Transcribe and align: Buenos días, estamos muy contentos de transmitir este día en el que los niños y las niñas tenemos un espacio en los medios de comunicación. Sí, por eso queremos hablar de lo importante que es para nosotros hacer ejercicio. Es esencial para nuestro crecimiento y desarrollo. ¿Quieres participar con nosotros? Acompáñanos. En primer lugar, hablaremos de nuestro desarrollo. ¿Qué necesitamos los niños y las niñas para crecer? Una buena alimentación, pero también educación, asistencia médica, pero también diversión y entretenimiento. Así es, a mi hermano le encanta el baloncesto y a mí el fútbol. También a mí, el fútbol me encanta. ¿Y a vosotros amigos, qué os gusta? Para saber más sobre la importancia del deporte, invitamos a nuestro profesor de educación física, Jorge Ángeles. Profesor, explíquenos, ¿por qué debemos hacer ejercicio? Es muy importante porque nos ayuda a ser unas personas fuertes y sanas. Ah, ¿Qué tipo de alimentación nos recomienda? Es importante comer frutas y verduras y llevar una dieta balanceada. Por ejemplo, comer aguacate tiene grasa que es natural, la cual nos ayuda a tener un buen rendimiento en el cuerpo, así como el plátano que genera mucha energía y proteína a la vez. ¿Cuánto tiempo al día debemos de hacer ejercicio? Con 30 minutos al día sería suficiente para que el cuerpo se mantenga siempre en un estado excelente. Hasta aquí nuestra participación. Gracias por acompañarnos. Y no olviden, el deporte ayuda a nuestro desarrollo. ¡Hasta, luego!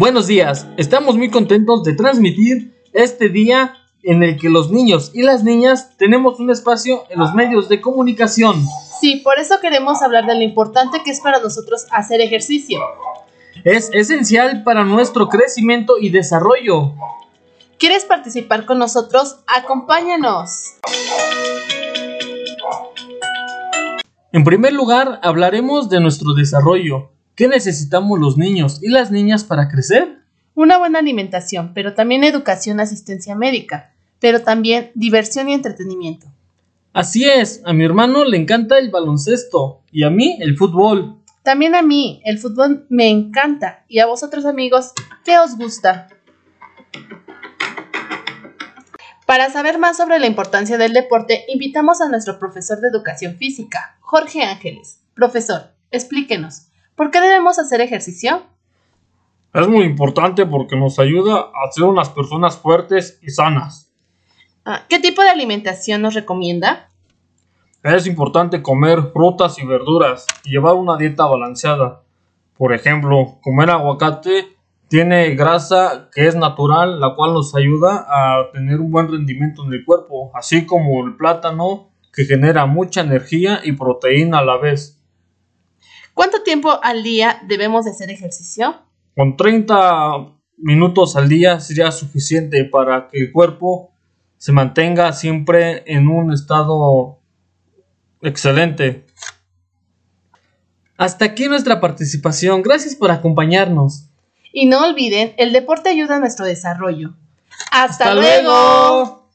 Buenos 0.00 0.26
días, 0.26 0.66
estamos 0.78 1.18
muy 1.18 1.28
contentos 1.28 1.84
de 1.84 1.92
transmitir 1.92 2.72
este 2.94 3.28
día 3.28 3.74
en 4.02 4.22
el 4.22 4.38
que 4.38 4.48
los 4.48 4.70
niños 4.70 5.10
y 5.12 5.20
las 5.20 5.44
niñas 5.44 5.94
tenemos 5.98 6.40
un 6.40 6.48
espacio 6.48 7.04
en 7.10 7.18
los 7.20 7.34
medios 7.34 7.68
de 7.68 7.82
comunicación. 7.82 8.64
Sí, 8.98 9.16
por 9.16 9.38
eso 9.38 9.56
queremos 9.60 10.00
hablar 10.00 10.24
de 10.24 10.36
lo 10.36 10.40
importante 10.40 11.02
que 11.04 11.10
es 11.10 11.20
para 11.20 11.38
nosotros 11.40 11.84
hacer 11.90 12.22
ejercicio. 12.22 12.80
Es 13.62 13.90
esencial 13.92 14.62
para 14.64 14.84
nuestro 14.84 15.28
crecimiento 15.28 15.98
y 16.00 16.08
desarrollo. 16.08 16.94
¿Quieres 17.78 18.06
participar 18.06 18.64
con 18.64 18.78
nosotros? 18.78 19.40
Acompáñanos. 19.46 20.76
En 24.32 24.44
primer 24.44 24.72
lugar, 24.72 25.20
hablaremos 25.22 25.90
de 25.90 26.00
nuestro 26.00 26.32
desarrollo. 26.32 27.10
¿Qué 27.40 27.48
necesitamos 27.48 28.18
los 28.20 28.36
niños 28.36 28.82
y 28.82 28.90
las 28.90 29.10
niñas 29.10 29.44
para 29.44 29.70
crecer? 29.70 30.18
Una 30.54 30.76
buena 30.76 30.98
alimentación, 30.98 31.72
pero 31.72 31.94
también 31.94 32.22
educación, 32.22 32.80
asistencia 32.80 33.34
médica, 33.34 33.94
pero 34.18 34.42
también 34.42 34.90
diversión 34.94 35.48
y 35.48 35.54
entretenimiento. 35.54 36.26
Así 36.92 37.24
es, 37.24 37.62
a 37.64 37.72
mi 37.72 37.82
hermano 37.82 38.26
le 38.26 38.36
encanta 38.36 38.76
el 38.76 38.90
baloncesto 38.90 39.80
y 39.90 40.02
a 40.02 40.10
mí 40.10 40.36
el 40.40 40.54
fútbol. 40.54 41.16
También 41.42 41.74
a 41.74 41.80
mí, 41.80 42.20
el 42.26 42.38
fútbol 42.38 42.84
me 42.90 43.08
encanta. 43.08 43.86
¿Y 43.88 44.00
a 44.00 44.06
vosotros 44.06 44.44
amigos, 44.44 44.92
qué 45.24 45.38
os 45.38 45.56
gusta? 45.56 46.08
Para 49.24 49.48
saber 49.48 49.78
más 49.78 49.96
sobre 49.96 50.18
la 50.18 50.26
importancia 50.26 50.76
del 50.76 50.92
deporte, 50.92 51.46
invitamos 51.48 52.02
a 52.02 52.10
nuestro 52.10 52.38
profesor 52.38 52.82
de 52.82 52.88
educación 52.88 53.36
física, 53.36 53.96
Jorge 54.00 54.42
Ángeles. 54.42 55.00
Profesor, 55.14 55.70
explíquenos, 55.90 56.66
¿por 57.00 57.10
qué 57.10 57.18
debemos 57.22 57.58
hacer 57.58 57.80
ejercicio? 57.80 58.42
Es 59.54 59.66
muy 59.66 59.84
importante 59.84 60.44
porque 60.44 60.76
nos 60.76 60.98
ayuda 60.98 61.38
a 61.38 61.72
ser 61.72 61.84
unas 61.84 62.10
personas 62.10 62.58
fuertes 62.58 63.18
y 63.22 63.30
sanas. 63.30 63.90
Ah, 64.66 64.82
¿Qué 64.86 64.98
tipo 64.98 65.22
de 65.22 65.30
alimentación 65.30 66.02
nos 66.02 66.12
recomienda? 66.12 66.90
Es 67.82 68.06
importante 68.06 68.60
comer 68.60 69.12
frutas 69.14 69.58
y 69.58 69.64
verduras 69.64 70.26
y 70.44 70.50
llevar 70.50 70.74
una 70.74 70.98
dieta 70.98 71.24
balanceada. 71.24 72.02
Por 72.58 72.74
ejemplo, 72.74 73.38
comer 73.40 73.70
aguacate 73.70 74.58
tiene 74.88 75.34
grasa 75.34 76.10
que 76.14 76.26
es 76.26 76.36
natural, 76.36 77.00
la 77.00 77.14
cual 77.14 77.32
nos 77.32 77.54
ayuda 77.54 78.04
a 78.10 78.50
tener 78.52 78.78
un 78.78 78.90
buen 78.90 79.10
rendimiento 79.10 79.64
en 79.64 79.72
el 79.72 79.86
cuerpo, 79.86 80.32
así 80.34 80.66
como 80.66 81.02
el 81.06 81.16
plátano 81.16 81.92
que 82.12 82.26
genera 82.26 82.66
mucha 82.66 83.00
energía 83.00 83.62
y 83.64 83.72
proteína 83.72 84.40
a 84.40 84.44
la 84.44 84.58
vez. 84.58 84.99
¿Cuánto 86.14 86.42
tiempo 86.42 86.78
al 86.82 87.02
día 87.02 87.40
debemos 87.46 87.84
de 87.84 87.92
hacer 87.92 88.10
ejercicio? 88.10 88.74
Con 89.16 89.36
30 89.36 90.26
minutos 90.58 91.16
al 91.16 91.28
día 91.28 91.60
sería 91.60 91.90
suficiente 91.90 92.64
para 92.64 93.08
que 93.08 93.20
el 93.20 93.32
cuerpo 93.32 93.90
se 94.36 94.52
mantenga 94.52 95.12
siempre 95.12 95.82
en 95.86 96.08
un 96.08 96.32
estado 96.32 97.18
excelente. 98.22 99.06
Hasta 100.96 101.24
aquí 101.24 101.48
nuestra 101.48 101.80
participación. 101.80 102.62
Gracias 102.62 102.94
por 102.94 103.10
acompañarnos. 103.10 104.06
Y 104.52 104.66
no 104.66 104.84
olviden, 104.84 105.34
el 105.38 105.52
deporte 105.52 105.88
ayuda 105.88 106.16
a 106.16 106.20
nuestro 106.20 106.44
desarrollo. 106.44 107.14
¡Hasta, 107.70 108.14
luego! 108.14 109.28